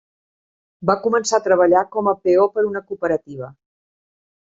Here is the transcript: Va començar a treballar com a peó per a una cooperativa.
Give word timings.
Va 0.91 0.95
començar 1.03 1.37
a 1.39 1.45
treballar 1.49 1.85
com 1.99 2.11
a 2.13 2.17
peó 2.25 2.51
per 2.57 2.67
a 2.67 2.69
una 2.73 2.85
cooperativa. 2.91 3.55